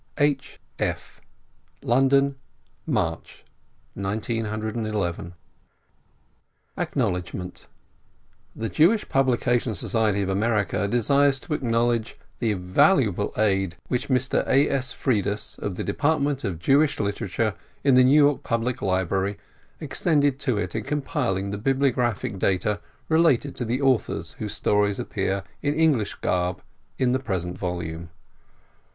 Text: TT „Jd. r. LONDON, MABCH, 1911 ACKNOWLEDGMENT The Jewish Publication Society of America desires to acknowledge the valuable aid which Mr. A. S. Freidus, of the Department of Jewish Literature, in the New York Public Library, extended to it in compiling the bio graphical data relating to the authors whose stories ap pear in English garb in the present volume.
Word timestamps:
TT 0.17 0.17
„Jd. 0.17 0.59
r. 0.79 0.95
LONDON, 1.83 2.35
MABCH, 2.89 3.43
1911 3.93 5.35
ACKNOWLEDGMENT 6.75 7.67
The 8.55 8.69
Jewish 8.69 9.07
Publication 9.09 9.75
Society 9.75 10.23
of 10.23 10.29
America 10.29 10.87
desires 10.87 11.39
to 11.41 11.53
acknowledge 11.53 12.15
the 12.39 12.51
valuable 12.53 13.31
aid 13.37 13.75
which 13.89 14.07
Mr. 14.07 14.43
A. 14.47 14.67
S. 14.71 14.91
Freidus, 14.91 15.59
of 15.59 15.75
the 15.75 15.83
Department 15.83 16.43
of 16.43 16.57
Jewish 16.57 16.99
Literature, 16.99 17.53
in 17.83 17.93
the 17.93 18.03
New 18.03 18.23
York 18.25 18.41
Public 18.41 18.81
Library, 18.81 19.37
extended 19.79 20.39
to 20.39 20.57
it 20.57 20.73
in 20.73 20.83
compiling 20.83 21.51
the 21.51 21.59
bio 21.59 21.91
graphical 21.91 22.39
data 22.39 22.79
relating 23.07 23.53
to 23.53 23.63
the 23.63 23.79
authors 23.83 24.31
whose 24.39 24.55
stories 24.55 24.99
ap 24.99 25.09
pear 25.11 25.43
in 25.61 25.75
English 25.75 26.15
garb 26.21 26.63
in 26.97 27.11
the 27.11 27.19
present 27.19 27.55
volume. 27.55 28.09